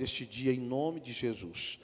[0.00, 1.78] deste dia, em nome de Jesus.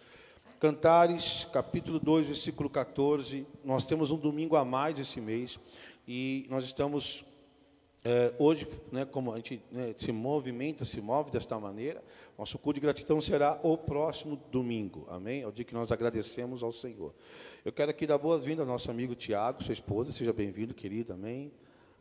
[0.58, 3.46] Cantares, capítulo 2, versículo 14.
[3.62, 5.60] Nós temos um domingo a mais esse mês
[6.08, 7.26] e nós estamos
[8.02, 12.02] é, hoje, né, como a gente né, se movimenta, se move desta maneira,
[12.38, 15.42] nosso culto de gratidão será o próximo domingo, amém?
[15.42, 17.12] É o dia que nós agradecemos ao Senhor.
[17.66, 21.52] Eu quero aqui dar boas-vindas ao nosso amigo Tiago, sua esposa, seja bem-vindo, querido, amém?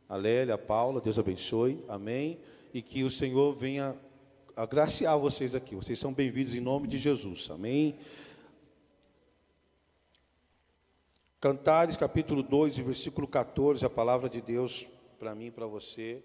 [0.08, 2.40] A Lélia, a Paula, Deus abençoe, amém?
[2.74, 3.98] E que o Senhor venha
[4.56, 8.00] agraciar vocês aqui, vocês são bem-vindos em nome de Jesus, amém?
[11.42, 14.88] Cantares, capítulo 2, versículo 14, a palavra de Deus
[15.20, 16.24] para mim e para você.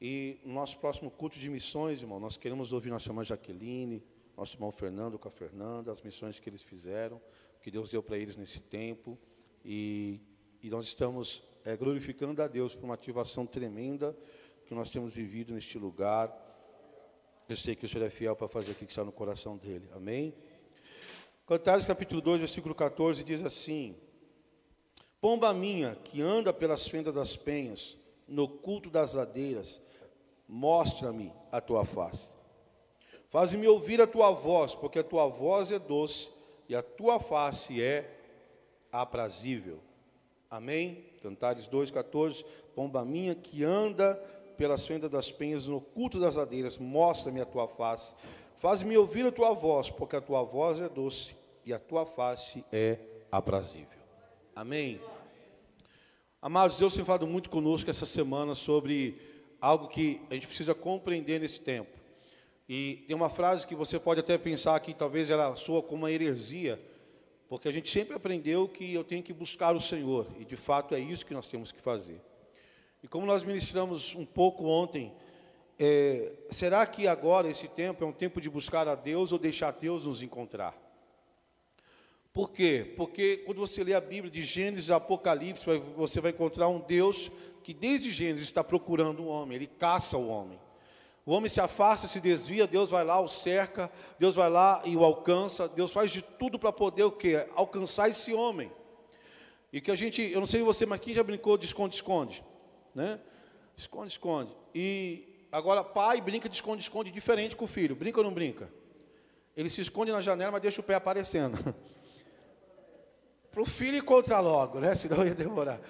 [0.00, 4.02] E no nosso próximo culto de missões, irmão, nós queremos ouvir nossa irmã Jaqueline,
[4.36, 7.20] nosso irmão Fernando com a Fernanda, as missões que eles fizeram,
[7.62, 9.16] que Deus deu para eles nesse tempo.
[9.64, 10.20] E,
[10.60, 14.16] e nós estamos é, glorificando a Deus por uma ativação tremenda
[14.66, 16.47] que nós temos vivido neste lugar.
[17.48, 19.88] Eu sei que o Senhor é fiel para fazer aquilo que está no coração dele.
[19.94, 20.34] Amém?
[21.46, 23.96] Cantares capítulo 2, versículo 14 diz assim:
[25.18, 27.96] Pomba minha, que anda pelas fendas das penhas,
[28.28, 29.80] no culto das ladeiras,
[30.46, 32.36] mostra-me a tua face.
[33.28, 36.30] Faz-me ouvir a tua voz, porque a tua voz é doce
[36.68, 38.14] e a tua face é
[38.92, 39.80] aprazível.
[40.50, 41.06] Amém?
[41.22, 42.44] Cantares 2,14.
[42.74, 44.22] Pomba minha que anda
[44.58, 48.14] pelas fendas das penhas, no culto das ladeiras, mostra-me a tua face.
[48.56, 52.64] Faz-me ouvir a tua voz, porque a tua voz é doce e a tua face
[52.72, 52.98] é
[53.30, 53.98] aprazível.
[54.54, 55.00] Amém?
[56.42, 59.20] Amados, Deus tem falado muito conosco essa semana sobre
[59.60, 61.96] algo que a gente precisa compreender nesse tempo.
[62.68, 66.10] E tem uma frase que você pode até pensar que talvez ela soa como uma
[66.10, 66.80] heresia,
[67.48, 70.94] porque a gente sempre aprendeu que eu tenho que buscar o Senhor, e de fato
[70.96, 72.20] é isso que nós temos que fazer.
[73.02, 75.14] E como nós ministramos um pouco ontem,
[75.78, 79.70] é, será que agora esse tempo é um tempo de buscar a Deus ou deixar
[79.70, 80.76] Deus nos encontrar?
[82.32, 82.92] Por quê?
[82.96, 85.64] Porque quando você lê a Bíblia de Gênesis a Apocalipse,
[85.96, 87.30] você vai encontrar um Deus
[87.62, 90.58] que desde Gênesis está procurando um homem, ele caça o homem.
[91.24, 94.96] O homem se afasta, se desvia, Deus vai lá, o cerca, Deus vai lá e
[94.96, 97.46] o alcança, Deus faz de tudo para poder o quê?
[97.54, 98.72] Alcançar esse homem.
[99.72, 102.42] E que a gente, eu não sei você, mas quem já brincou de esconde-esconde?
[102.94, 103.20] Né?
[103.76, 104.56] Esconde-esconde.
[104.74, 107.94] E agora pai brinca de esconde-esconde diferente com o filho.
[107.94, 108.68] Brinca ou não brinca?
[109.56, 111.58] Ele se esconde na janela, mas deixa o pé aparecendo.
[113.50, 114.94] Para o filho encontrar logo, né?
[114.94, 115.80] Senão ia demorar.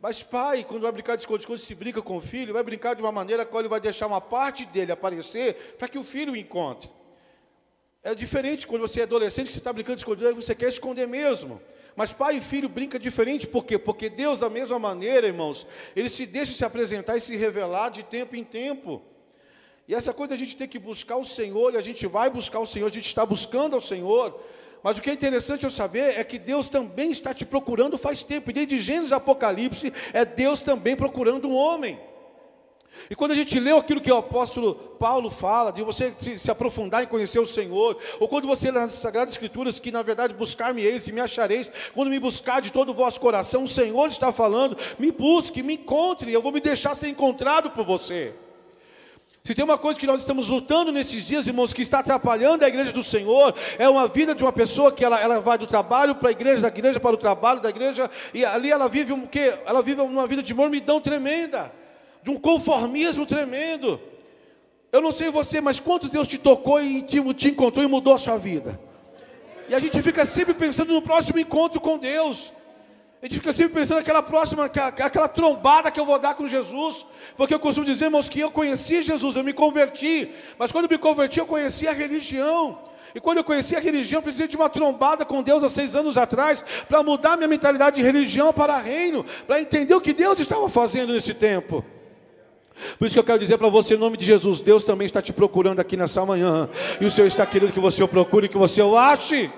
[0.00, 3.02] Mas pai, quando vai brincar de esconde-esconde, se brinca com o filho, vai brincar de
[3.02, 6.36] uma maneira qual ele vai deixar uma parte dele aparecer para que o filho o
[6.36, 6.88] encontre.
[8.02, 11.06] É diferente quando você é adolescente, que você está brincando de esconde você quer esconder
[11.06, 11.60] mesmo.
[11.98, 13.76] Mas pai e filho brinca diferente, por quê?
[13.76, 15.66] Porque Deus, da mesma maneira, irmãos,
[15.96, 19.02] ele se deixa se apresentar e se revelar de tempo em tempo.
[19.88, 22.60] E essa coisa a gente tem que buscar o Senhor, e a gente vai buscar
[22.60, 24.40] o Senhor, a gente está buscando ao Senhor,
[24.80, 28.22] mas o que é interessante eu saber é que Deus também está te procurando faz
[28.22, 31.98] tempo, e desde Gênesis Apocalipse é Deus também procurando um homem.
[33.10, 36.50] E quando a gente lê aquilo que o apóstolo Paulo fala, de você se, se
[36.50, 40.34] aprofundar em conhecer o Senhor, ou quando você lê nas Sagradas Escrituras, que na verdade
[40.34, 44.32] buscar-me-eis e me achareis, quando me buscar de todo o vosso coração, o Senhor está
[44.32, 48.34] falando, me busque, me encontre, eu vou me deixar ser encontrado por você.
[49.48, 52.68] Se tem uma coisa que nós estamos lutando nesses dias, irmãos, que está atrapalhando a
[52.68, 56.14] igreja do Senhor, é uma vida de uma pessoa que ela, ela vai do trabalho
[56.14, 59.26] para a igreja, da igreja para o trabalho, da igreja, e ali ela vive um
[59.26, 59.54] quê?
[59.64, 61.72] Ela vive uma vida de mormidão tremenda,
[62.22, 64.00] de um conformismo tremendo.
[64.90, 68.14] Eu não sei você, mas quantos Deus te tocou e te, te encontrou e mudou
[68.14, 68.80] a sua vida?
[69.68, 72.52] E a gente fica sempre pensando no próximo encontro com Deus.
[73.20, 77.04] A gente fica sempre pensando naquela próxima, aquela trombada que eu vou dar com Jesus,
[77.36, 80.90] porque eu costumo dizer, irmãos, que eu conheci Jesus, eu me converti, mas quando eu
[80.90, 82.78] me converti, eu conheci a religião.
[83.14, 85.96] E quando eu conheci a religião, eu precisei de uma trombada com Deus há seis
[85.96, 90.38] anos atrás, para mudar minha mentalidade de religião para reino, para entender o que Deus
[90.38, 91.84] estava fazendo nesse tempo.
[92.98, 95.22] Por isso que eu quero dizer para você, em nome de Jesus, Deus também está
[95.22, 96.68] te procurando aqui nessa manhã,
[97.00, 99.50] e o Senhor está querendo que você o procure, que você o ache.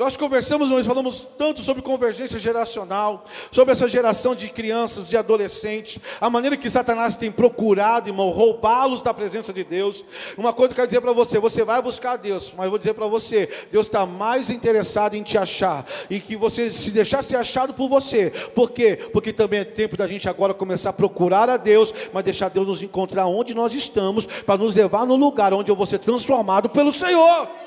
[0.00, 6.00] Nós conversamos, nós falamos tanto sobre convergência geracional, sobre essa geração de crianças, de adolescentes,
[6.18, 10.02] a maneira que Satanás tem procurado, irmão, roubá-los da presença de Deus.
[10.38, 12.78] Uma coisa que eu quero dizer para você: você vai buscar Deus, mas eu vou
[12.78, 17.22] dizer para você: Deus está mais interessado em te achar e que você se deixar
[17.22, 18.30] ser achado por você.
[18.54, 18.96] Por quê?
[19.12, 22.66] Porque também é tempo da gente agora começar a procurar a Deus, mas deixar Deus
[22.66, 26.70] nos encontrar onde nós estamos, para nos levar no lugar onde eu vou ser transformado
[26.70, 27.60] pelo Senhor.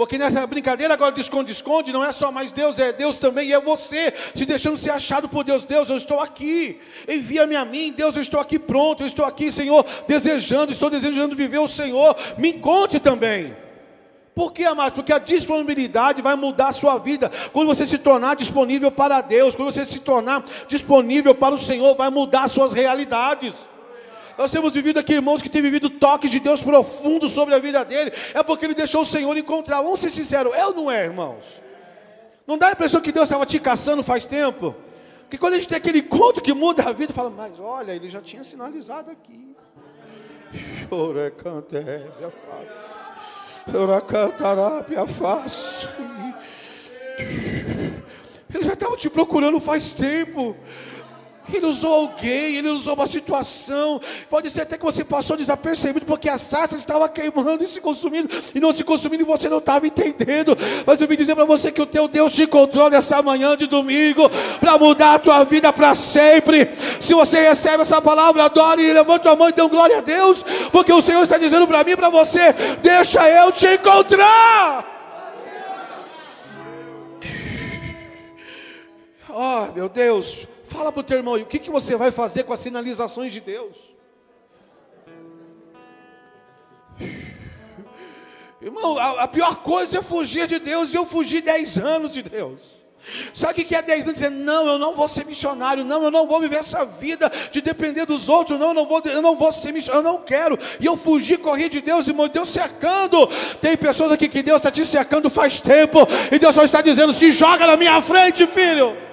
[0.00, 3.52] Porque nessa brincadeira agora de esconde-esconde, não é só mais Deus, é Deus também, e
[3.52, 5.62] é você se deixando ser achado por Deus.
[5.62, 7.92] Deus, eu estou aqui, envia-me a mim.
[7.94, 12.16] Deus, eu estou aqui pronto, eu estou aqui, Senhor, desejando, estou desejando viver o Senhor.
[12.38, 13.54] Me encontre também.
[14.34, 14.94] Por que, amado?
[14.94, 17.30] Porque a disponibilidade vai mudar a sua vida.
[17.52, 21.94] Quando você se tornar disponível para Deus, quando você se tornar disponível para o Senhor,
[21.94, 23.68] vai mudar as suas realidades.
[24.38, 27.84] Nós temos vivido aqui irmãos que têm vivido toques de Deus profundo sobre a vida
[27.84, 28.12] dele.
[28.34, 29.82] É porque ele deixou o Senhor encontrar.
[29.82, 31.44] Vamos ser sinceros, é ou não é, irmãos?
[32.46, 34.74] Não dá a impressão que Deus estava te caçando faz tempo?
[35.22, 38.10] Porque quando a gente tem aquele encontro que muda a vida, fala, mas olha, ele
[38.10, 39.54] já tinha sinalizado aqui.
[40.88, 42.08] Chora, canta, é,
[43.70, 45.86] Chora, cantará, face.
[48.52, 50.56] Ele já estava te procurando faz tempo.
[51.52, 54.00] Ele usou alguém, ele usou uma situação.
[54.28, 58.28] Pode ser até que você passou desapercebido, porque a sarça estava queimando e se consumindo,
[58.54, 60.56] e não se consumindo, e você não estava entendendo.
[60.86, 63.66] Mas eu vim dizer para você que o teu Deus te encontrou nessa manhã de
[63.66, 66.70] domingo, para mudar a tua vida para sempre.
[67.00, 70.44] Se você recebe essa palavra, adore e levanta a mão e dê glória a Deus,
[70.70, 72.52] porque o Senhor está dizendo para mim e para você:
[72.82, 74.86] deixa eu te encontrar.
[79.32, 82.52] Oh, meu Deus, Fala para o teu irmão, o que, que você vai fazer com
[82.52, 83.76] as sinalizações de Deus?
[88.62, 92.22] Irmão, a, a, pior coisa é fugir de Deus, e eu fugi 10 anos de
[92.22, 92.60] Deus.
[93.34, 94.14] Sabe o que é 10 anos?
[94.14, 97.60] Dizer, não, eu não vou ser missionário, não, eu não vou viver essa vida de
[97.60, 100.56] depender dos outros, não, eu não vou, eu não vou ser missionário, eu não quero.
[100.78, 103.26] E eu fugi, corri de Deus, irmão, Deus cercando.
[103.60, 107.12] Tem pessoas aqui que Deus está te cercando faz tempo, e Deus só está dizendo:
[107.12, 109.09] se joga na minha frente, filho.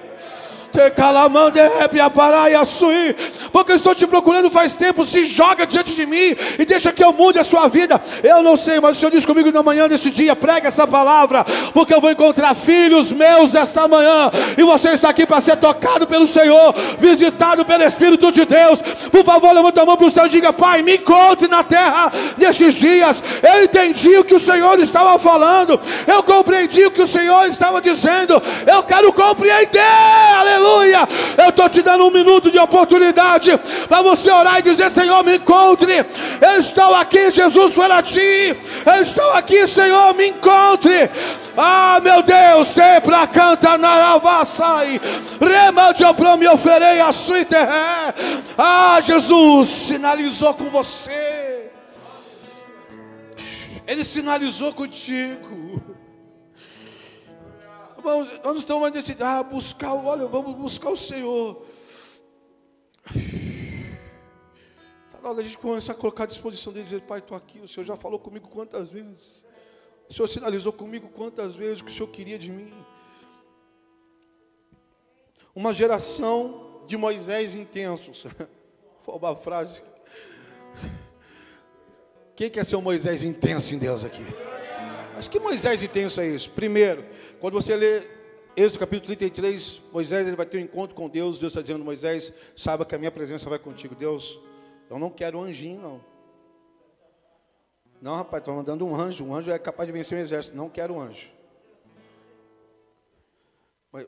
[3.52, 5.04] Porque eu estou te procurando faz tempo.
[5.04, 8.00] Se joga diante de mim e deixa que eu mude a sua vida.
[8.22, 11.44] Eu não sei, mas o Senhor diz comigo na manhã desse dia: prega essa palavra,
[11.72, 14.30] porque eu vou encontrar filhos meus esta manhã.
[14.56, 18.80] E você está aqui para ser tocado pelo Senhor, visitado pelo Espírito de Deus.
[19.10, 22.12] Por favor, levanta a mão para o céu e diga: Pai, me encontre na terra
[22.36, 23.22] nestes dias.
[23.42, 25.80] Eu entendi o que o Senhor estava falando.
[26.06, 28.40] Eu compreendi o que o Senhor estava dizendo.
[28.66, 29.80] Eu quero compreender.
[30.38, 31.08] Aleluia aleluia.
[31.36, 33.56] Eu estou te dando um minuto de oportunidade
[33.88, 35.92] para você orar e dizer: Senhor, me encontre.
[36.40, 38.56] Eu estou aqui, Jesus, para ti.
[38.86, 41.10] Eu estou aqui, Senhor, me encontre.
[41.56, 45.00] Ah, meu Deus, tem para cantar na lavaçai.
[45.40, 48.14] Remédio para me oferei a sua terra.
[48.56, 51.70] Ah, Jesus sinalizou com você.
[53.86, 55.77] Ele sinalizou contigo.
[58.08, 61.62] Irmãos, nós não estamos decidindo, ah, buscar, olha, vamos buscar o Senhor.
[65.06, 67.60] Está na hora da gente começar a colocar à disposição dele, dizer, Pai, estou aqui,
[67.60, 69.44] o Senhor já falou comigo quantas vezes.
[70.08, 72.72] O Senhor sinalizou comigo quantas vezes o que o Senhor queria de mim.
[75.54, 78.24] Uma geração de Moisés intensos.
[79.04, 79.82] Foi uma frase.
[82.34, 84.24] Quem quer ser um Moisés intenso em Deus aqui?
[85.18, 86.48] Mas que Moisés intenso é isso?
[86.48, 87.04] Primeiro,
[87.40, 88.04] quando você lê
[88.56, 91.40] Êxodo capítulo 33, Moisés ele vai ter um encontro com Deus.
[91.40, 93.96] Deus está dizendo: Moisés, saiba que a minha presença vai contigo.
[93.96, 94.38] Deus,
[94.88, 96.00] eu não quero um anjinho, não.
[98.00, 99.24] Não, rapaz, estou mandando um anjo.
[99.24, 100.56] Um anjo é capaz de vencer um exército.
[100.56, 101.28] Não quero um anjo.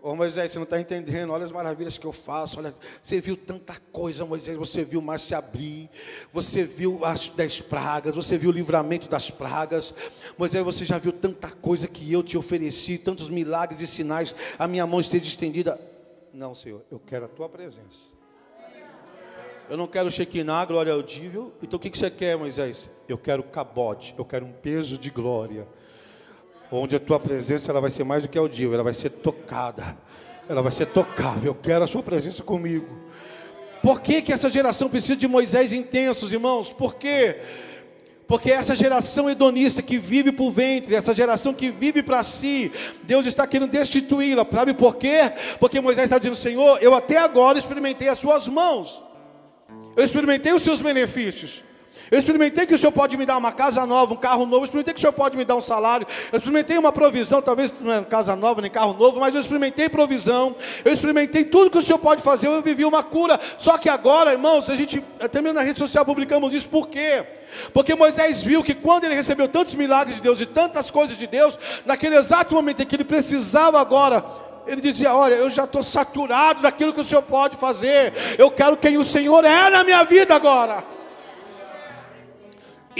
[0.03, 3.35] Ô Moisés, você não está entendendo, olha as maravilhas que eu faço, olha, você viu
[3.35, 5.88] tanta coisa, Moisés, você viu o mar se abrir,
[6.31, 9.95] você viu as dez pragas, você viu o livramento das pragas,
[10.37, 14.69] Moisés, você já viu tanta coisa que eu te ofereci, tantos milagres e sinais, a
[14.69, 15.81] minha mão esteja estendida.
[16.31, 18.11] Não, Senhor, eu quero a tua presença.
[19.66, 21.55] Eu não quero Shekinah, glória audível.
[21.62, 22.90] Então o que você quer, Moisés?
[23.09, 25.66] Eu quero cabote, eu quero um peso de glória
[26.71, 29.97] onde a tua presença ela vai ser mais do que audível, ela vai ser tocada,
[30.49, 31.50] ela vai ser tocável.
[31.50, 32.87] Eu quero a sua presença comigo.
[33.83, 36.71] Por que, que essa geração precisa de Moisés intensos, irmãos?
[36.71, 37.37] Por quê?
[38.31, 42.71] Porque essa geração hedonista que vive por ventre, essa geração que vive para si,
[43.03, 44.47] Deus está querendo destituí-la.
[44.49, 45.33] Sabe por quê?
[45.59, 49.03] Porque Moisés está dizendo: Senhor, eu até agora experimentei as suas mãos,
[49.97, 51.65] eu experimentei os seus benefícios.
[52.11, 54.62] Eu experimentei que o Senhor pode me dar uma casa nova, um carro novo.
[54.62, 56.07] Eu experimentei que o Senhor pode me dar um salário.
[56.33, 59.88] Eu experimentei uma provisão, talvez não é casa nova nem carro novo, mas eu experimentei
[59.88, 60.57] provisão.
[60.85, 62.49] Eu experimentei tudo que o Senhor pode fazer.
[62.49, 63.38] Eu vivi uma cura.
[63.59, 66.69] Só que agora, irmãos, a gente até mesmo na rede social publicamos isso.
[66.69, 67.25] Por quê?
[67.73, 71.26] Porque Moisés viu que quando ele recebeu tantos milagres de Deus e tantas coisas de
[71.29, 74.25] Deus, naquele exato momento em que ele precisava agora
[74.67, 78.12] ele dizia: Olha, eu já estou saturado daquilo que o Senhor pode fazer.
[78.38, 81.00] Eu quero quem o Senhor é na minha vida agora.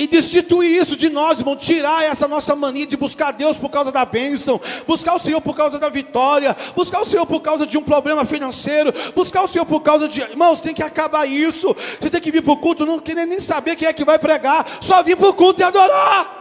[0.01, 3.93] E destituir isso de nós, irmão, tirar essa nossa mania de buscar Deus por causa
[3.93, 7.77] da bênção, buscar o Senhor por causa da vitória, buscar o Senhor por causa de
[7.77, 10.23] um problema financeiro, buscar o Senhor por causa de.
[10.23, 11.77] Irmãos, tem que acabar isso.
[12.01, 14.19] Você tem que vir para o culto, não querer nem saber quem é que vai
[14.19, 16.40] pregar, só vir para o culto e adorar.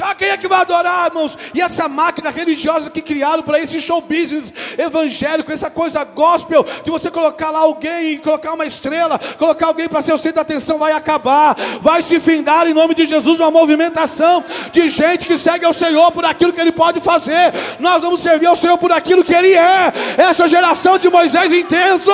[0.00, 1.36] Ah, quem é que vai adorar, irmãos?
[1.52, 6.90] E essa máquina religiosa que criaram para esse show business evangélico, essa coisa gospel, de
[6.90, 10.78] você colocar lá alguém, colocar uma estrela, colocar alguém para ser o centro da atenção,
[10.78, 15.64] vai acabar, vai se findar em nome de Jesus uma movimentação de gente que segue
[15.64, 17.52] ao Senhor por aquilo que Ele pode fazer.
[17.80, 19.92] Nós vamos servir ao Senhor por aquilo que Ele é.
[20.16, 22.06] Essa geração de Moisés intensos.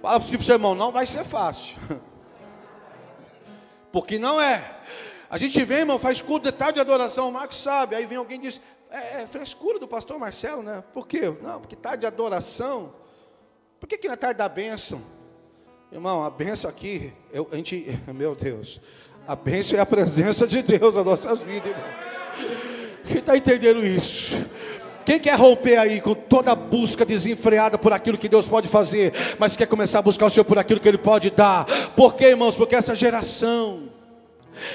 [0.00, 1.76] Fala para o seu irmão, não vai ser fácil.
[3.94, 4.60] Porque não é.
[5.30, 7.94] A gente vem, irmão, faz culto de tarde de adoração, o Marcos sabe.
[7.94, 8.60] Aí vem alguém e diz:
[8.90, 10.82] é, é, frescura do pastor Marcelo, né?
[10.92, 11.32] Por quê?
[11.40, 12.92] Não, porque tarde de adoração.
[13.78, 15.00] Por que, que na tarde da bênção?
[15.92, 18.80] Irmão, a bênção aqui, eu, a gente, meu Deus,
[19.28, 21.88] a bênção é a presença de Deus nas nossas vidas, irmão.
[23.06, 24.44] Quem está entendendo isso?
[25.04, 29.12] Quem quer romper aí com toda a busca desenfreada por aquilo que Deus pode fazer,
[29.38, 31.66] mas quer começar a buscar o Senhor por aquilo que Ele pode dar?
[31.94, 32.56] Por quê, irmãos?
[32.56, 33.83] Porque essa geração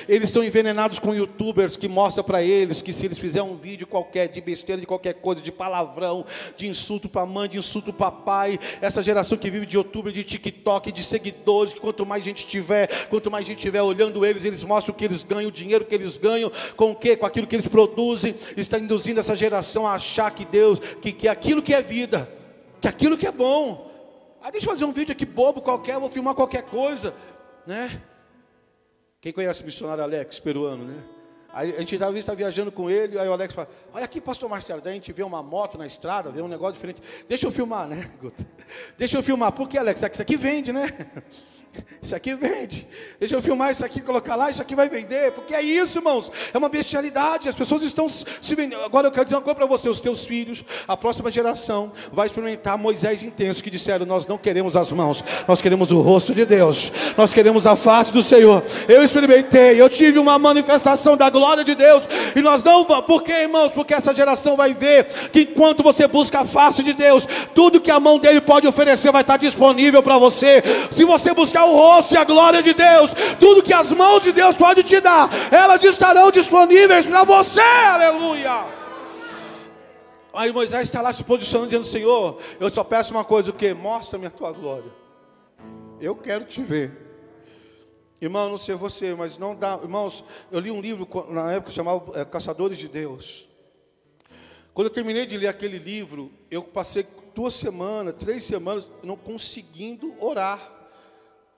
[0.08, 3.88] eles são envenenados com youtubers que mostram para eles que se eles fizerem um vídeo
[3.88, 8.12] qualquer de besteira, de qualquer coisa, de palavrão, de insulto para mãe, de insulto para
[8.12, 12.46] pai, essa geração que vive de youtuber, de TikTok, de seguidores, que quanto mais gente
[12.48, 15.86] tiver, quanto mais gente tiver olhando eles, eles mostram o que eles ganham, o dinheiro
[15.86, 17.16] que eles ganham, com o que?
[17.16, 21.28] Com aquilo que eles produzem, está induzindo essa geração a achar que Deus, que, que
[21.28, 22.30] aquilo que é vida,
[22.82, 23.90] que aquilo que é bom.
[24.42, 27.14] Ah, deixa eu fazer um vídeo aqui bobo qualquer, vou filmar qualquer coisa,
[27.68, 28.02] né?
[29.22, 31.04] Quem conhece o missionário Alex, peruano, né?
[31.52, 34.48] Aí a gente estava tá viajando com ele, aí o Alex fala, olha aqui, pastor
[34.48, 37.02] Marcelo, daí a gente vê uma moto na estrada, vê um negócio diferente.
[37.28, 38.46] Deixa eu filmar, né, Guto?
[38.98, 39.52] Deixa eu filmar.
[39.52, 40.02] Por que, Alex?
[40.02, 40.88] Isso aqui vende, né?
[42.10, 42.88] Isso aqui vende.
[43.20, 45.32] Deixa eu filmar isso aqui, colocar lá, isso aqui vai vender.
[45.34, 46.32] Porque é isso, irmãos.
[46.51, 47.48] É uma bestialidade.
[47.48, 48.82] As pessoas estão se vendendo.
[48.82, 52.25] Agora eu quero dizer uma coisa para você: os teus filhos, a próxima geração, vai
[52.25, 56.46] experimentar Moisés intenso que disseram: Nós não queremos as mãos, nós queremos o rosto de
[56.46, 58.63] Deus, nós queremos a face do Senhor.
[58.88, 62.06] Eu experimentei, eu tive uma manifestação da glória de Deus.
[62.36, 62.86] E nós não.
[63.04, 63.72] Por quê, irmãos?
[63.72, 67.92] Porque essa geração vai ver que enquanto você busca a face de Deus, tudo que
[67.92, 70.63] a mão dele pode oferecer vai estar disponível para você.
[70.96, 74.32] Se você buscar o rosto e a glória de Deus, tudo que as mãos de
[74.32, 78.65] Deus podem te dar, elas estarão disponíveis para você, aleluia.
[80.34, 83.74] Aí Moisés está lá se posicionando, dizendo: Senhor, eu só peço uma coisa: o que?
[83.74, 84.91] Mostra-me a tua glória.
[86.00, 87.10] Eu quero te ver.
[88.22, 89.79] Irmão, não sei você, mas não dá.
[89.82, 93.48] Irmãos, eu li um livro na época chamado é, Caçadores de Deus.
[94.74, 100.13] Quando eu terminei de ler aquele livro, eu passei duas semanas, três semanas, não conseguindo
[100.20, 100.79] orar.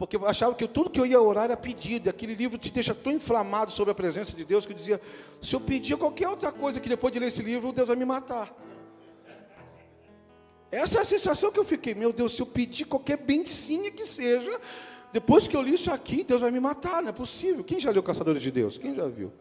[0.02, 2.10] Porque eu achava que tudo que eu ia orar era pedido.
[2.10, 5.00] Aquele livro te deixa tão inflamado sobre a presença de Deus que eu dizia:
[5.40, 8.04] se eu pedir qualquer outra coisa que depois de ler esse livro, Deus vai me
[8.04, 8.52] matar.
[10.72, 11.94] Essa é a sensação que eu fiquei.
[11.94, 14.60] Meu Deus, se eu pedir qualquer bencinha que seja,
[15.14, 17.04] depois que eu li isso aqui, Deus vai me matar.
[17.04, 17.64] Não é possível.
[17.64, 18.80] Quem já leu Caçadores de Deus?
[18.80, 19.32] Quem já viu?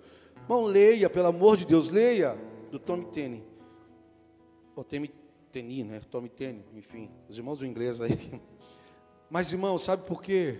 [0.42, 2.36] Irmão, leia, pelo amor de Deus, leia.
[2.70, 3.42] Do Tommy Tenney.
[4.76, 5.10] Ou Tommy
[5.50, 6.02] Tenney, né?
[6.10, 7.10] Tommy Tenney, enfim.
[7.30, 8.12] Os irmãos do inglês aí.
[9.30, 10.58] Mas, irmão, sabe por quê?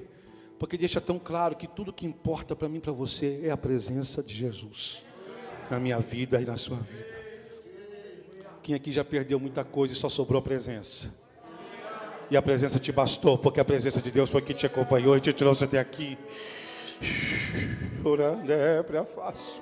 [0.58, 3.56] Porque deixa tão claro que tudo que importa para mim e para você é a
[3.56, 5.02] presença de Jesus
[5.70, 7.20] na minha vida e na sua vida.
[8.62, 11.12] Quem aqui já perdeu muita coisa e só sobrou a presença?
[12.30, 15.20] E a presença te bastou, porque a presença de Deus foi que te acompanhou e
[15.20, 16.16] te trouxe até aqui.
[18.04, 19.60] Orando é minha face.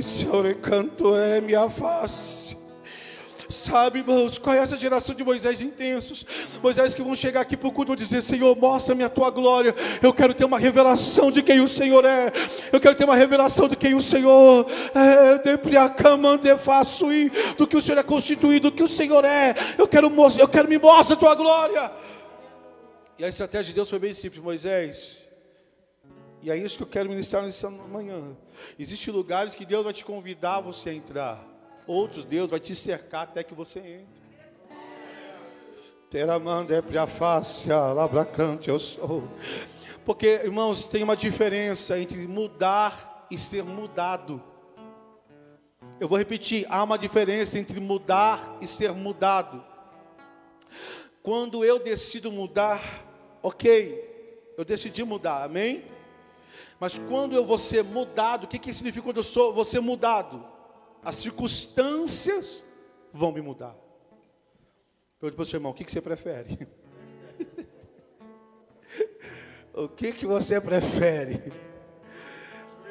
[0.00, 2.53] Senhor, encanto é minha face.
[3.48, 6.24] Sabe, irmãos, qual é essa geração de Moisés intensos?
[6.62, 9.74] Moisés que vão chegar aqui para o culto e dizer: Senhor, mostra-me a tua glória.
[10.02, 12.32] Eu quero ter uma revelação de quem o Senhor é.
[12.72, 15.38] Eu quero ter uma revelação de quem o Senhor é.
[17.56, 19.54] Do que o Senhor é constituído, do que o Senhor é.
[19.76, 21.92] Eu quero, eu quero me mostra a tua glória.
[23.18, 25.24] E a estratégia de Deus foi bem simples, Moisés.
[26.42, 28.36] E é isso que eu quero ministrar nessa manhã.
[28.78, 31.53] Existem lugares que Deus vai te convidar você a entrar.
[31.86, 34.24] Outros, Deus vai te cercar até que você entre.
[36.08, 39.28] Teramanda é pra face, labracante eu sou.
[40.04, 44.42] Porque, irmãos, tem uma diferença entre mudar e ser mudado.
[45.98, 49.64] Eu vou repetir, há uma diferença entre mudar e ser mudado.
[51.22, 52.80] Quando eu decido mudar,
[53.42, 55.84] ok, eu decidi mudar, amém?
[56.78, 59.80] Mas quando eu vou ser mudado, o que, que significa quando eu sou, vou ser
[59.80, 60.53] mudado?
[61.04, 62.64] As circunstâncias
[63.12, 63.76] vão me mudar.
[65.20, 66.68] Pergunte para o seu irmão, o que, que você prefere?
[69.74, 71.52] o que, que você prefere?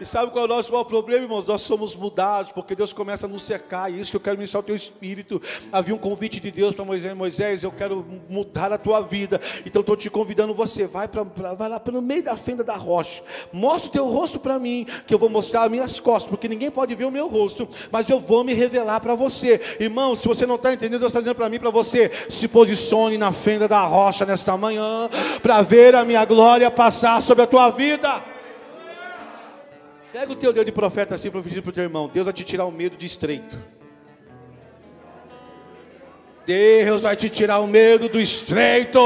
[0.04, 1.46] E sabe qual é o nosso maior problema, irmãos?
[1.46, 4.60] Nós somos mudados, porque Deus começa a nos secar, e isso que eu quero ministrar
[4.60, 5.42] o teu espírito.
[5.72, 9.80] Havia um convite de Deus para Moisés: Moisés, eu quero mudar a tua vida, então
[9.80, 10.86] estou te convidando você.
[10.86, 14.42] Vai, pra, pra, vai lá pelo meio da fenda da rocha, mostra o teu rosto
[14.42, 17.30] para mim, que eu vou mostrar as minhas costas, porque ninguém pode ver o meu
[17.30, 19.62] rosto, mas eu vou me revelar para você.
[19.80, 23.18] Irmão, se você não está entendendo, Deus está dizendo para mim, para você: se posicione
[23.18, 25.10] na fenda da rocha nesta manhã,
[25.42, 28.33] para ver a minha glória passar sobre a tua vida.
[30.14, 32.08] Pega o teu dedo de profeta assim, profetiza para o teu irmão.
[32.08, 33.58] Deus vai te tirar o medo de estreito.
[36.46, 39.00] Deus vai te tirar o medo do estreito.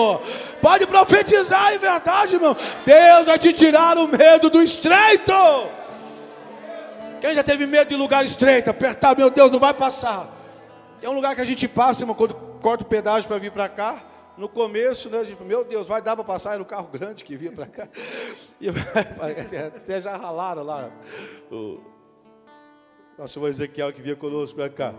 [0.61, 2.57] Pode profetizar em verdade, irmão.
[2.85, 5.31] Deus vai te tirar o medo do estreito.
[7.21, 8.69] Quem já teve medo de lugar estreito?
[8.69, 10.27] Apertar, meu Deus, não vai passar.
[10.99, 13.69] Tem um lugar que a gente passa, irmão, quando corta o pedágio para vir para
[13.69, 14.03] cá.
[14.37, 16.53] No começo, né, tipo, meu Deus, vai dar para passar?
[16.53, 17.87] Era o carro grande que vinha para cá.
[18.59, 20.91] E até já ralaram lá.
[21.51, 21.79] O
[23.17, 24.93] nosso irmão Ezequiel que vinha conosco para cá.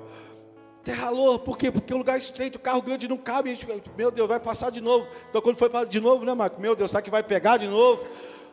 [0.80, 1.71] Até ralou, por quê?
[1.71, 3.54] Porque o lugar é estreito, o carro grande não cabe.
[3.54, 5.07] Gente, meu Deus, vai passar de novo.
[5.28, 6.61] Então quando foi de novo, né, Marco?
[6.61, 8.07] Meu Deus, será que vai pegar de novo?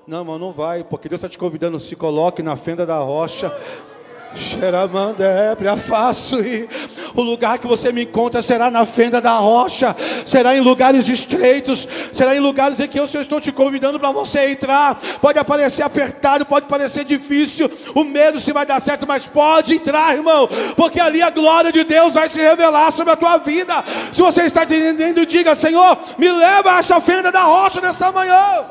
[0.07, 3.51] Não, mas não vai, porque Deus está te convidando, se coloque na fenda da rocha
[7.15, 11.87] o lugar que você me encontra será na fenda da rocha, será em lugares estreitos,
[12.11, 14.99] será em lugares em que eu estou te convidando para você entrar.
[15.21, 20.15] Pode parecer apertado, pode parecer difícil, o medo se vai dar certo, mas pode entrar,
[20.15, 23.83] irmão, porque ali a glória de Deus vai se revelar sobre a tua vida.
[24.13, 28.65] Se você está entendendo, diga: Senhor, me leva a essa fenda da rocha nesta manhã.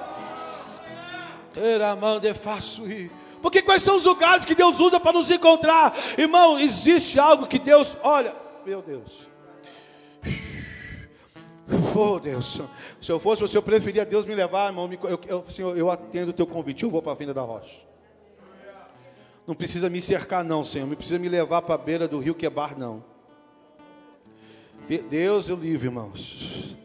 [1.56, 3.23] Era mande faço ir.
[3.44, 5.94] Porque quais são os lugares que Deus usa para nos encontrar?
[6.16, 8.34] Irmão, existe algo que Deus, olha,
[8.64, 9.28] meu Deus.
[11.94, 12.62] Oh Deus,
[13.02, 14.90] se eu fosse você, eu preferia Deus me levar, irmão.
[14.90, 17.82] Eu, eu, Senhor, eu atendo o teu convite, eu vou para a Vinda da Rocha.
[19.46, 20.86] Não precisa me cercar, não, Senhor.
[20.86, 23.04] Não precisa me levar para a beira do rio Quebar, não.
[25.10, 26.76] Deus eu livre, irmãos.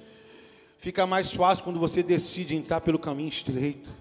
[0.77, 3.98] Fica mais fácil quando você decide entrar pelo caminho estreito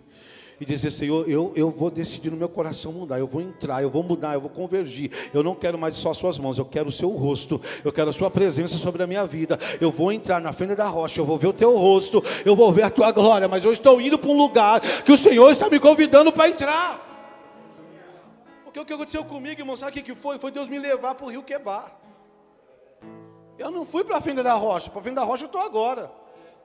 [0.60, 3.90] e dizer: Senhor, eu, eu vou decidir no meu coração mudar, eu vou entrar, eu
[3.90, 5.10] vou mudar, eu vou convergir.
[5.32, 8.12] Eu não quero mais só Suas mãos, eu quero o Seu rosto, eu quero a
[8.12, 9.58] Sua presença sobre a minha vida.
[9.80, 12.72] Eu vou entrar na frente da rocha, eu vou ver o Teu rosto, eu vou
[12.72, 15.68] ver a Tua glória, mas eu estou indo para um lugar que o Senhor está
[15.68, 17.06] me convidando para entrar.
[18.64, 20.38] Porque o que aconteceu comigo, irmão, sabe o que foi?
[20.38, 21.96] Foi Deus me levar para o rio Quebar.
[23.58, 25.60] Eu não fui para a fenda da rocha, para a fenda da rocha eu estou
[25.60, 26.10] agora.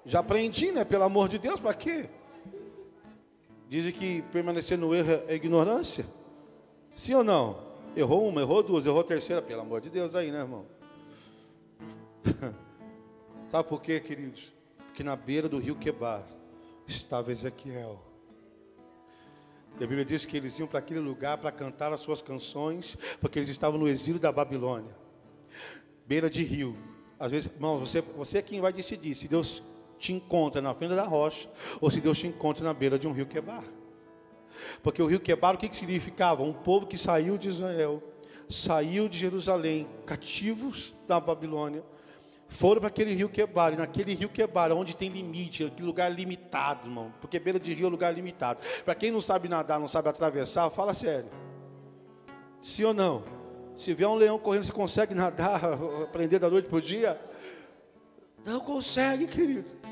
[0.06, 0.84] Já aprendi, né?
[0.84, 2.10] Pelo amor de Deus, para quê?
[3.74, 6.06] Dizem que permanecer no erro é ignorância.
[6.96, 7.60] Sim ou não?
[7.96, 10.68] Errou uma, errou duas, errou a terceira, pelo amor de Deus aí, né, irmão?
[13.50, 14.54] Sabe por quê, queridos?
[14.78, 16.24] Porque na beira do rio Quebar
[16.86, 18.00] estava Ezequiel.
[19.80, 22.96] E a Bíblia diz que eles iam para aquele lugar para cantar as suas canções,
[23.20, 24.96] porque eles estavam no exílio da Babilônia.
[26.06, 26.78] Beira de rio.
[27.20, 29.16] Às vezes, irmão, você, você é quem vai decidir.
[29.16, 29.64] Se Deus
[30.04, 33.14] te encontra na frente da rocha, ou se Deus te encontra na beira de um
[33.14, 33.64] rio quebar.
[34.82, 36.44] Porque o rio quebar, o que, que significava?
[36.44, 38.04] Um povo que saiu de Israel,
[38.50, 41.84] saiu de Jerusalém, cativos da Babilônia,
[42.50, 46.86] foram para aquele rio quebar, e naquele rio quebar, onde tem limite, aquele lugar limitado,
[46.86, 48.60] irmão, porque beira de rio é lugar limitado.
[48.84, 51.30] Para quem não sabe nadar, não sabe atravessar, fala sério.
[52.62, 53.24] Sim ou não?
[53.76, 55.64] Se vier um leão correndo, você consegue nadar,
[56.04, 57.20] aprender da noite para o dia?
[58.46, 59.83] Não consegue, querido.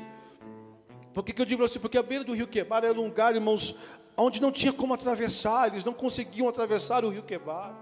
[1.12, 1.78] Por que, que eu digo assim?
[1.78, 3.74] Porque a beira do rio Quebar era um lugar, irmãos,
[4.16, 7.74] onde não tinha como atravessar, eles não conseguiam atravessar o rio Quebar.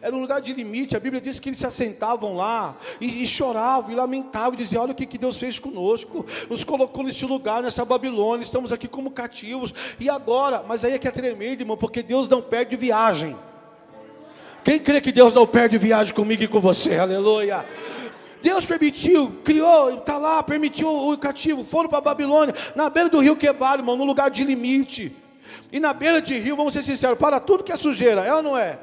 [0.00, 3.26] Era um lugar de limite, a Bíblia diz que eles se assentavam lá e, e
[3.26, 7.24] choravam e lamentavam, e diziam: Olha o que, que Deus fez conosco, nos colocou nesse
[7.26, 10.64] lugar, nessa Babilônia, estamos aqui como cativos, e agora?
[10.66, 13.36] Mas aí é que é tremendo, irmão, porque Deus não perde viagem.
[14.64, 16.98] Quem crê que Deus não perde viagem comigo e com você?
[16.98, 17.66] Aleluia.
[18.44, 23.34] Deus permitiu, criou, está lá, permitiu o cativo, foram para Babilônia, na beira do rio
[23.34, 25.16] Quebar, irmão, num lugar de limite.
[25.72, 28.42] E na beira de rio, vamos ser sinceros, para tudo que é sujeira, é ou
[28.42, 28.78] não é?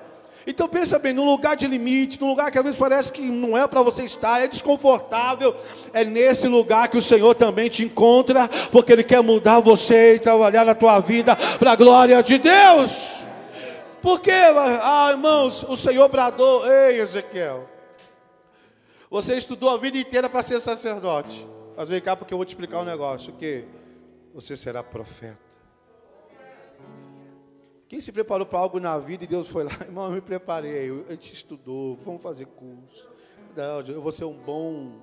[0.48, 3.56] Então pensa bem, num lugar de limite, num lugar que às vezes parece que não
[3.56, 5.56] é para você estar, é desconfortável,
[5.94, 10.20] é nesse lugar que o Senhor também te encontra, porque Ele quer mudar você e
[10.20, 13.18] trabalhar na tua vida para a glória de Deus.
[14.02, 17.70] Porque, ah, irmãos, o Senhor bradou, ei Ezequiel,
[19.12, 21.46] você estudou a vida inteira para ser sacerdote.
[21.76, 23.34] Mas vem cá porque eu vou te explicar um negócio.
[23.34, 23.66] Que
[24.34, 25.38] você será profeta.
[27.90, 30.90] Quem se preparou para algo na vida e Deus foi lá, irmão, eu me preparei,
[31.10, 33.06] a gente estudou, vamos fazer curso.
[33.54, 34.94] Não, eu vou ser um bom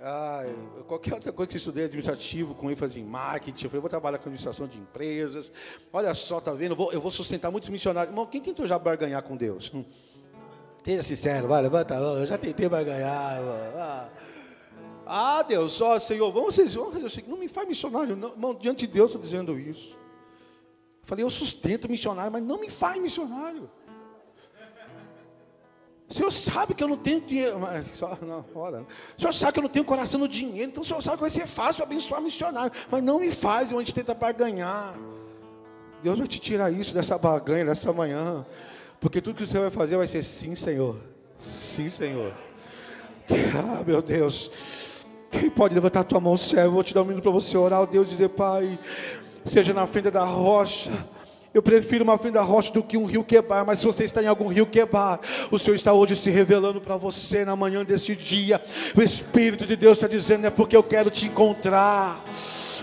[0.00, 0.42] Ah,
[0.88, 4.16] qualquer outra coisa que eu estudei administrativo, com ênfase em marketing, eu falei, vou trabalhar
[4.16, 5.52] com administração de empresas.
[5.92, 6.72] Olha só, tá vendo?
[6.72, 8.10] Eu vou, eu vou sustentar muitos missionários.
[8.10, 9.70] Irmão, quem tentou já barganhar com Deus?
[10.84, 12.18] Seja sincero, vai, levanta a mão.
[12.18, 13.40] Eu já tentei barganhar.
[13.76, 14.08] Ah.
[15.06, 18.86] ah, Deus, ó, Senhor, vamos vão fazer o seguinte, não me faz missionário, não, diante
[18.86, 19.96] de Deus estou dizendo isso.
[21.02, 23.70] Eu falei, eu sustento missionário, mas não me faz missionário.
[26.12, 27.58] O Senhor sabe que eu não tenho dinheiro.
[27.58, 28.84] Mas, só, não, ora.
[29.16, 30.70] O Senhor sabe que eu não tenho coração no dinheiro.
[30.70, 32.70] Então o Senhor sabe que vai ser fácil abençoar missionário.
[32.90, 34.94] Mas não me faz, gente tenta barganhar.
[36.02, 38.44] Deus vai te tirar isso dessa barganha nessa manhã.
[39.02, 40.96] Porque tudo que você vai fazer vai ser sim, Senhor.
[41.36, 42.32] Sim, Senhor.
[43.54, 44.50] Ah, meu Deus.
[45.30, 46.68] Quem pode levantar a tua mão, servo?
[46.68, 47.86] Eu vou te dar um minuto para você orar.
[47.86, 48.78] Deus dizer, Pai,
[49.44, 50.90] seja na frente da rocha
[51.54, 54.26] eu prefiro uma fenda rocha do que um rio quebar, mas se você está em
[54.26, 58.60] algum rio quebar, o Senhor está hoje se revelando para você na manhã deste dia.
[58.96, 62.18] O Espírito de Deus está dizendo: é porque eu quero te encontrar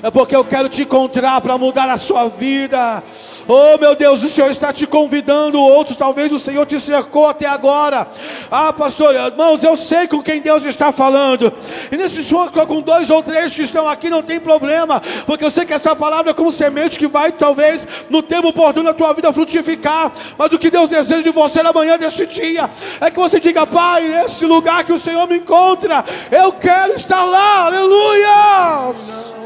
[0.02, 3.04] é porque eu quero te encontrar para mudar a sua vida.
[3.48, 7.48] Oh meu Deus, o Senhor está te convidando, outros talvez o Senhor te cercou até
[7.48, 8.08] agora.
[8.52, 11.52] Ah, pastor, irmãos, eu sei com quem Deus está falando.
[11.92, 15.52] E nesse sonho com dois ou três que estão aqui não tem problema, porque eu
[15.52, 19.14] sei que essa palavra é como semente que vai talvez no tempo oportuno a tua
[19.14, 20.12] vida frutificar.
[20.38, 22.70] Mas o que Deus deseja de você na manhã deste dia
[23.02, 27.26] é que você diga, Pai, nesse lugar que o Senhor me encontra, eu quero estar
[27.26, 27.66] lá.
[27.66, 29.39] Aleluia!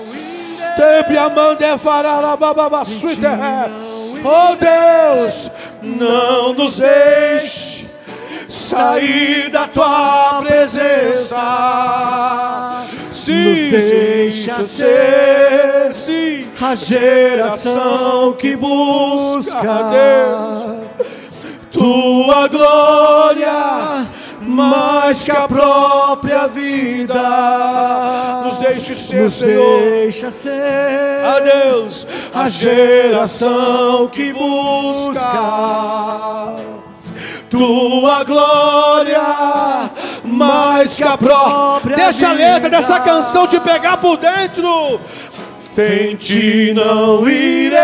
[0.75, 1.77] Sempre amando é.
[1.77, 2.83] fararababa
[4.25, 7.87] Oh Deus, não nos deixe
[8.47, 11.35] sair da tua presença.
[13.11, 21.07] Sim, nos deixa ser sim, a geração que busca Deus,
[21.71, 24.07] tua glória
[24.53, 27.13] mais que a própria vida.
[28.45, 29.79] Nos deixe ser, Nos Senhor.
[29.81, 35.23] Deixa ser a Deus a geração que busca
[37.49, 39.21] tua glória
[40.23, 44.99] mais que a própria Deixa a letra dessa canção te pegar por dentro.
[45.55, 47.79] Sem ti não irei,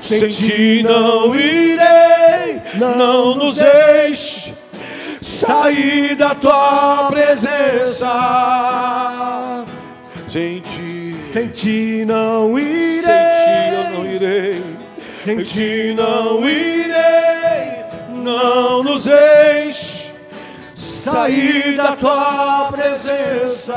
[0.00, 4.49] sem ti não irei, não nos deixe
[5.40, 8.06] sair da tua presença.
[10.28, 13.04] Sem ti, sem ti não irei.
[13.48, 14.62] Sem ti eu não irei.
[15.08, 17.84] Sem ti não irei.
[18.22, 20.12] Não nos deixe
[20.74, 23.74] sair da tua presença.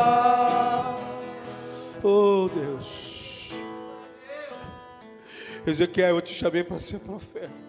[2.04, 3.52] Oh Deus.
[5.66, 7.63] Ezequiel, eu te chamei para ser profeta.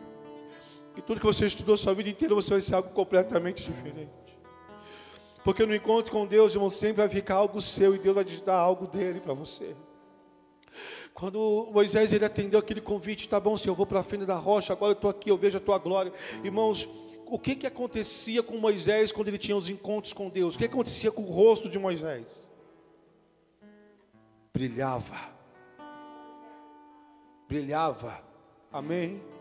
[0.96, 4.11] E tudo que você estudou sua vida inteira, você vai ser algo completamente diferente.
[5.44, 8.40] Porque no encontro com Deus, irmão, sempre vai ficar algo seu e Deus vai te
[8.42, 9.76] dar algo dele para você.
[11.12, 14.37] Quando Moisés ele atendeu aquele convite, tá bom, Senhor, eu vou para a frente da
[14.37, 16.12] rocha, agora eu estou aqui, eu vejo a tua glória.
[16.42, 16.88] Irmãos,
[17.26, 20.54] o que, que acontecia com Moisés quando ele tinha os encontros com Deus?
[20.54, 22.26] O que acontecia com o rosto de Moisés?
[24.52, 25.33] Brilhava.
[27.48, 28.22] Brilhava.
[28.72, 29.34] Amém.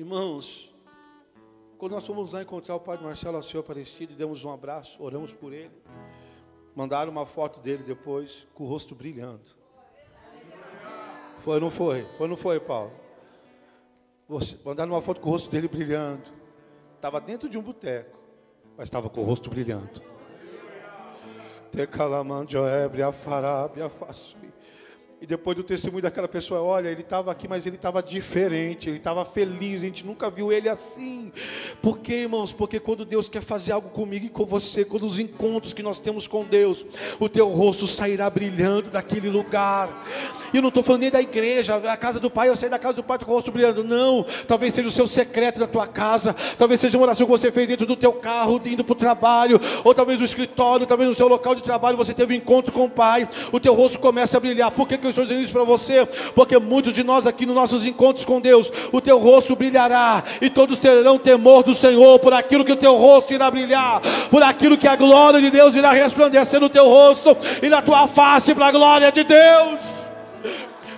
[0.00, 0.74] Irmãos,
[1.76, 5.30] quando nós fomos lá encontrar o Padre Marcelo ao Senhor Aparecido, demos um abraço, oramos
[5.30, 5.76] por ele.
[6.74, 9.54] Mandaram uma foto dele depois, com o rosto brilhando.
[11.40, 12.04] Foi ou não foi?
[12.16, 12.90] Foi ou não foi, Paulo?
[14.64, 16.30] mandaram uma foto com o rosto dele brilhando.
[16.96, 18.18] Estava dentro de um boteco,
[18.78, 20.00] mas estava com o rosto brilhando.
[21.70, 24.39] Tecalamanjoebre, afarab, afasui.
[25.22, 28.96] E depois do testemunho daquela pessoa, olha, ele estava aqui, mas ele estava diferente, ele
[28.96, 31.30] estava feliz, a gente nunca viu ele assim.
[31.82, 32.52] Por quê, irmãos?
[32.52, 35.98] Porque quando Deus quer fazer algo comigo e com você, quando os encontros que nós
[35.98, 36.86] temos com Deus,
[37.18, 40.06] o teu rosto sairá brilhando daquele lugar.
[40.54, 42.78] E eu não estou falando nem da igreja, a casa do pai, eu saí da
[42.78, 43.84] casa do pai com o rosto brilhando.
[43.84, 47.52] Não, talvez seja o seu secreto da tua casa, talvez seja uma oração que você
[47.52, 51.14] fez dentro do teu carro, indo para o trabalho, ou talvez no escritório, talvez no
[51.14, 54.38] seu local de trabalho, você teve um encontro com o pai, o teu rosto começa
[54.38, 54.70] a brilhar.
[54.70, 57.54] Por que, que eu estou dizendo isso para você, porque muitos de nós aqui nos
[57.54, 62.32] nossos encontros com Deus, o teu rosto brilhará e todos terão temor do Senhor por
[62.32, 65.92] aquilo que o teu rosto irá brilhar, por aquilo que a glória de Deus irá
[65.92, 69.80] resplandecer no teu rosto e na tua face para a glória de Deus.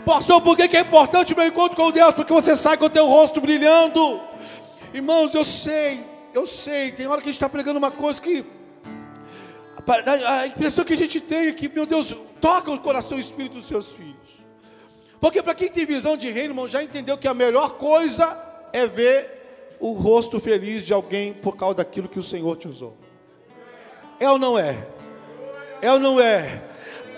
[0.05, 2.13] Pastor, por que, é importante o meu encontro com Deus?
[2.15, 4.21] Porque você sai com o teu rosto brilhando.
[4.93, 6.01] Irmãos, eu sei,
[6.35, 8.45] eu sei, tem hora que a gente está pregando uma coisa que
[9.87, 13.25] a impressão que a gente tem é que, meu Deus, toca o coração e o
[13.25, 14.43] espírito dos seus filhos.
[15.21, 18.37] Porque para quem tem visão de reino, irmão, já entendeu que a melhor coisa
[18.73, 22.97] é ver o rosto feliz de alguém por causa daquilo que o Senhor te usou.
[24.19, 24.87] É ou não é?
[25.81, 26.63] É ou não é?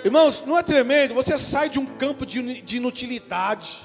[0.04, 1.14] Irmãos, não é tremendo?
[1.14, 3.80] Você sai de um campo de, de inutilidade.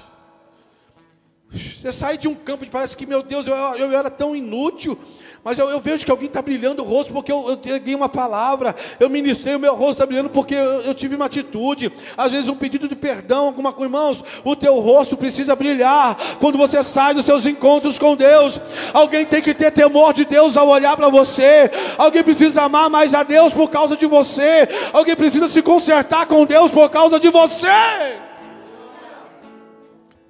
[1.50, 4.98] Você sai de um campo de parece que, meu Deus, eu, eu era tão inútil.
[5.42, 8.76] Mas eu, eu vejo que alguém está brilhando o rosto porque eu, peguei uma palavra,
[8.98, 11.90] eu ministrei, o meu rosto está brilhando porque eu, eu, tive uma atitude.
[12.14, 16.58] Às vezes um pedido de perdão, alguma coisa, irmãos, o teu rosto precisa brilhar quando
[16.58, 18.60] você sai dos seus encontros com Deus.
[18.92, 21.70] Alguém tem que ter temor de Deus ao olhar para você.
[21.96, 24.68] Alguém precisa amar mais a Deus por causa de você.
[24.92, 27.66] Alguém precisa se consertar com Deus por causa de você.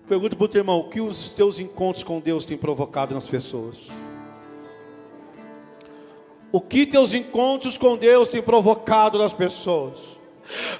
[0.08, 3.28] Pergunta para o teu irmão: o que os teus encontros com Deus têm provocado nas
[3.28, 3.88] pessoas?
[6.52, 9.98] O que teus encontros com Deus têm provocado nas pessoas.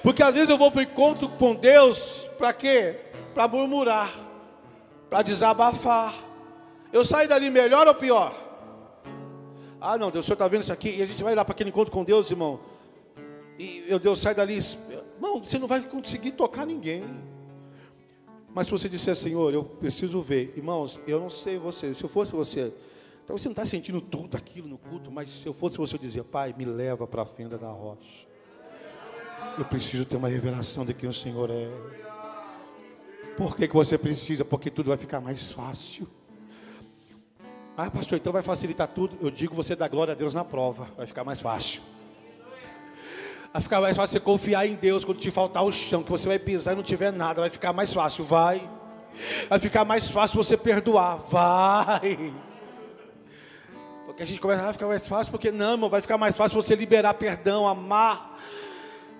[0.03, 2.97] Porque às vezes eu vou para o encontro com Deus, para quê?
[3.33, 4.13] Para murmurar,
[5.09, 6.13] para desabafar.
[6.91, 8.33] Eu saio dali melhor ou pior?
[9.79, 10.97] Ah, não, Deus, o senhor está vendo isso aqui?
[10.97, 12.59] E a gente vai lá para aquele encontro com Deus, irmão.
[13.57, 14.59] E meu Deus, sai dali.
[15.19, 17.03] Não, você não vai conseguir tocar ninguém.
[18.53, 20.53] Mas se você disser, Senhor, eu preciso ver.
[20.57, 21.93] Irmãos, eu não sei você.
[21.93, 22.73] Se eu fosse você,
[23.31, 25.99] Talvez você não está sentindo tudo aquilo no culto, mas se eu fosse você, eu
[25.99, 28.27] dizia, Pai, me leva para a fenda da rocha.
[29.57, 31.69] Eu preciso ter uma revelação de quem o Senhor é.
[33.37, 34.43] Por que, que você precisa?
[34.43, 36.09] Porque tudo vai ficar mais fácil.
[37.77, 39.15] Ah, pastor, então vai facilitar tudo.
[39.21, 41.81] Eu digo, você dá glória a Deus na prova, vai ficar mais fácil.
[43.53, 46.27] Vai ficar mais fácil você confiar em Deus quando te faltar o chão, que você
[46.27, 48.69] vai pisar e não tiver nada, vai ficar mais fácil, vai.
[49.47, 52.50] Vai ficar mais fácil você perdoar, vai.
[54.11, 56.61] Porque a gente começa a ficar mais fácil, porque não, irmão, vai ficar mais fácil
[56.61, 58.37] você liberar perdão, amar.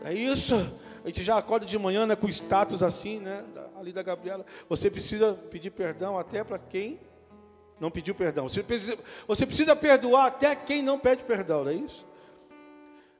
[0.03, 0.53] É isso.
[1.01, 3.41] A gente já acorda de manhã né, com status assim, né?
[3.79, 4.45] Ali da Gabriela.
[4.67, 6.99] Você precisa pedir perdão até para quem
[7.79, 8.49] não pediu perdão.
[8.49, 12.05] Você precisa, você precisa perdoar até quem não pede perdão, não é isso?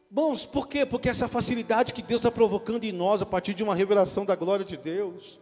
[0.09, 0.85] Bons, por quê?
[0.85, 4.35] Porque essa facilidade que Deus está provocando em nós a partir de uma revelação da
[4.35, 5.39] glória de Deus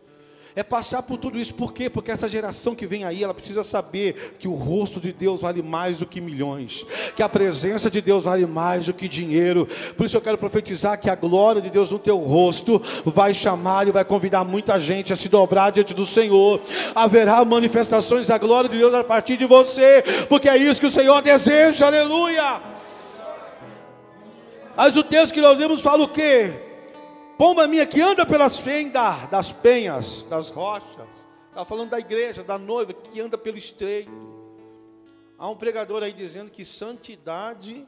[0.56, 1.54] é passar por tudo isso.
[1.54, 1.90] Por quê?
[1.90, 5.62] Porque essa geração que vem aí, ela precisa saber que o rosto de Deus vale
[5.62, 6.86] mais do que milhões,
[7.16, 9.68] que a presença de Deus vale mais do que dinheiro.
[9.96, 13.88] Por isso eu quero profetizar que a glória de Deus no teu rosto vai chamar
[13.88, 16.62] e vai convidar muita gente a se dobrar diante do Senhor.
[16.96, 20.92] Haverá manifestações da glória de Deus a partir de você, porque é isso que o
[20.92, 21.88] Senhor deseja.
[21.88, 22.62] Aleluia.
[24.76, 26.69] Mas o texto que nós vemos fala o quê?
[27.40, 31.08] Pomba minha que anda pelas fendas das penhas, das rochas.
[31.48, 34.12] Está falando da igreja, da noiva que anda pelo estreito.
[35.38, 37.88] Há um pregador aí dizendo que santidade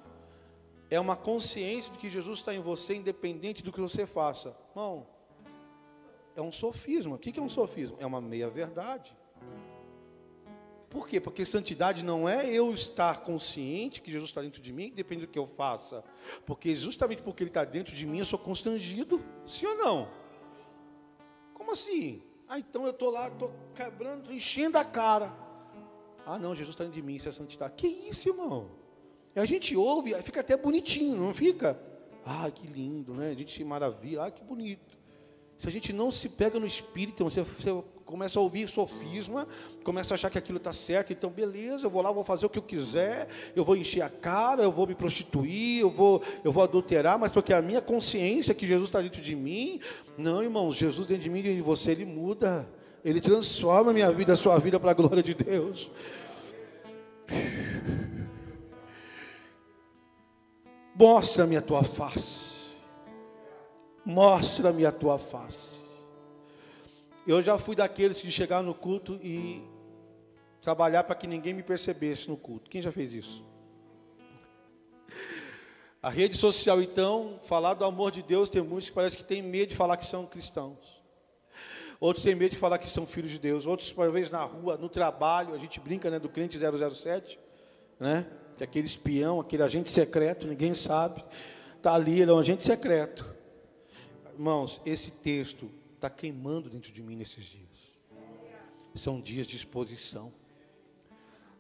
[0.90, 4.58] é uma consciência de que Jesus está em você, independente do que você faça.
[4.70, 5.06] Irmão,
[6.34, 7.18] é um sofisma.
[7.18, 7.98] O que é um sofisma?
[8.00, 9.14] É uma meia-verdade.
[10.92, 11.22] Por quê?
[11.22, 15.32] Porque santidade não é eu estar consciente que Jesus está dentro de mim, depende do
[15.32, 16.04] que eu faça.
[16.46, 19.24] Porque justamente porque Ele está dentro de mim, eu sou constrangido.
[19.46, 20.10] Sim ou não?
[21.54, 22.22] Como assim?
[22.46, 25.34] Ah, então eu estou lá, estou quebrando, enchendo a cara.
[26.26, 27.74] Ah, não, Jesus está dentro de mim, isso é santidade.
[27.78, 28.70] Que isso, irmão?
[29.34, 31.82] E a gente ouve, fica até bonitinho, não fica?
[32.26, 33.32] Ah, que lindo, né?
[33.32, 35.00] A gente se maravilha, ah, que bonito.
[35.58, 37.70] Se a gente não se pega no espírito, você, você
[38.12, 39.48] começa a ouvir sofisma,
[39.84, 42.50] começa a achar que aquilo está certo, então beleza, eu vou lá, vou fazer o
[42.50, 46.52] que eu quiser, eu vou encher a cara, eu vou me prostituir, eu vou, eu
[46.52, 49.80] vou adulterar, mas porque a minha consciência que Jesus está dentro de mim,
[50.18, 52.68] não, irmãos, Jesus dentro de mim, dentro de você, ele muda,
[53.04, 55.90] ele transforma a minha vida, a sua vida para a glória de Deus.
[60.94, 62.76] Mostra-me a tua face.
[64.06, 65.71] Mostra-me a tua face.
[67.26, 69.62] Eu já fui daqueles que chegar no culto e
[70.62, 72.70] trabalhar para que ninguém me percebesse no culto.
[72.70, 73.46] Quem já fez isso?
[76.02, 79.40] A rede social, então, falar do amor de Deus, tem muitos que parece que tem
[79.40, 81.00] medo de falar que são cristãos.
[82.00, 83.68] Outros têm medo de falar que são filhos de Deus.
[83.68, 87.40] Outros, talvez, na rua, no trabalho, a gente brinca né, do crente 007,
[88.00, 88.26] né?
[88.58, 91.24] Que é aquele espião, aquele agente secreto, ninguém sabe.
[91.78, 93.24] Está ali, ele é um agente secreto.
[94.34, 95.70] Irmãos, esse texto
[96.02, 98.00] está queimando dentro de mim nesses dias.
[98.96, 100.34] São dias de exposição.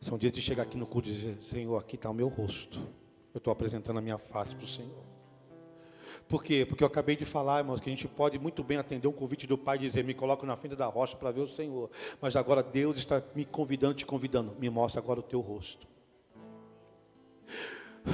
[0.01, 2.80] São dias de chegar aqui no culto e dizer: Senhor, aqui está o meu rosto.
[3.34, 5.04] Eu estou apresentando a minha face para o Senhor.
[6.27, 6.65] Por quê?
[6.67, 9.45] Porque eu acabei de falar, irmãos, que a gente pode muito bem atender um convite
[9.45, 11.91] do Pai e dizer: Me coloco na frente da rocha para ver o Senhor.
[12.19, 14.56] Mas agora Deus está me convidando, te convidando.
[14.60, 15.88] Me mostra agora o teu rosto.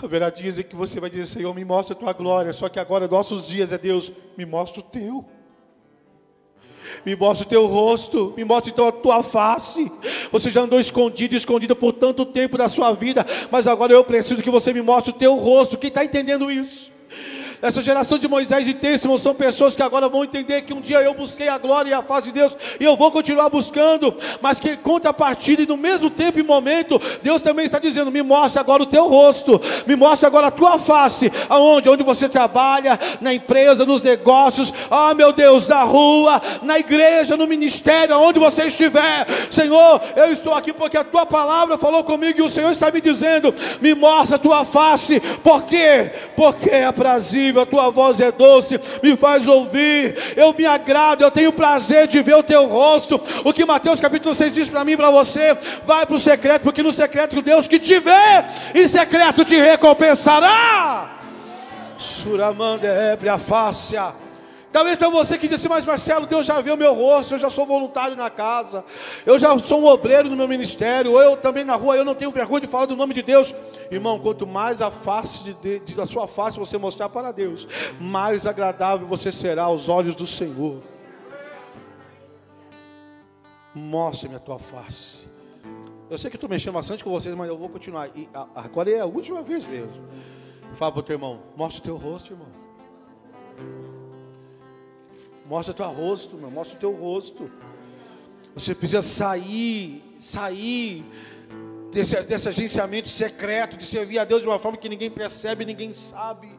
[0.03, 2.51] Haverá dias em que você vai dizer: Senhor, me mostra a tua glória.
[2.51, 5.25] Só que agora, nossos dias é Deus, me mostra o teu.
[7.07, 9.89] Me mostra o teu rosto, me mostra então a tua face.
[10.29, 14.43] Você já andou escondido, escondido por tanto tempo da sua vida, mas agora eu preciso
[14.43, 15.77] que você me mostre o teu rosto.
[15.77, 16.91] Quem está entendendo isso?
[17.59, 21.01] Essa geração de Moisés e Têssimo são pessoas que agora vão entender que um dia
[21.01, 24.59] eu busquei a glória e a face de Deus e eu vou continuar buscando, mas
[24.59, 28.83] que contrapartida e no mesmo tempo e momento, Deus também está dizendo: me mostre agora
[28.83, 31.89] o teu rosto, me mostre agora a tua face, aonde?
[31.89, 37.47] Onde você trabalha, na empresa, nos negócios, ah meu Deus, na rua, na igreja, no
[37.47, 42.43] ministério, aonde você estiver, Senhor, eu estou aqui porque a tua palavra falou comigo e
[42.43, 46.11] o Senhor está me dizendo: me mostra a tua face, por quê?
[46.35, 51.31] Porque é prazer a tua voz é doce, me faz ouvir, eu me agrado, eu
[51.31, 53.21] tenho prazer de ver o teu rosto.
[53.43, 56.63] O que Mateus capítulo 6 diz para mim e para você: vai para o secreto,
[56.63, 61.17] porque no secreto Deus que te vê, em secreto te recompensará.
[61.97, 64.26] Suramanda é a.
[64.77, 67.65] Talvez para você que disse, mas Marcelo, Deus já viu meu rosto, eu já sou
[67.65, 68.85] voluntário na casa,
[69.25, 72.13] eu já sou um obreiro no meu ministério, ou eu também na rua, eu não
[72.13, 73.55] tenho vergonha de falar do nome de Deus.
[73.89, 77.67] Irmão, quanto mais a face de, de, da sua face você mostrar para Deus,
[77.99, 80.79] mais agradável você será aos olhos do Senhor.
[83.73, 85.27] Mostre-me a tua face.
[86.07, 88.09] Eu sei que estou mexendo bastante com vocês, mas eu vou continuar.
[88.15, 90.07] E agora é a última vez mesmo.
[90.75, 93.96] Fala para o teu irmão, mostra o teu rosto, irmão.
[95.47, 96.51] Mostra teu rosto, irmão.
[96.51, 97.49] Mostra o teu rosto.
[98.53, 101.05] Você precisa sair, sair
[101.91, 105.93] desse, desse agenciamento secreto, de servir a Deus de uma forma que ninguém percebe, ninguém
[105.93, 106.49] sabe.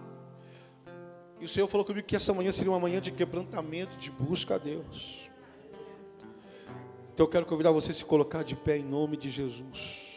[1.40, 4.55] E o Senhor falou comigo que essa manhã seria uma manhã de quebrantamento, de busca
[4.55, 5.29] a Deus.
[7.12, 10.08] Então eu quero convidar você a se colocar de pé em nome de Jesus.